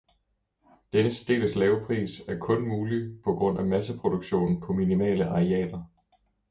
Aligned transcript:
Denne 0.93 1.11
særdeles 1.11 1.55
lave 1.55 1.85
pris 1.85 2.19
er 2.27 2.37
kun 2.39 2.67
mulig 2.67 3.21
på 3.23 3.33
grund 3.35 3.59
af 3.59 3.65
masseproduktion 3.65 4.61
på 4.61 4.73
minimale 4.73 5.25
arealer. 5.25 5.83